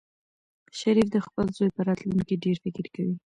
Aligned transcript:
شریف 0.79 1.07
د 1.11 1.17
خپل 1.25 1.45
زوی 1.57 1.69
په 1.75 1.81
راتلونکي 1.89 2.35
ډېر 2.43 2.55
فکر 2.63 2.85
کوي. 2.95 3.15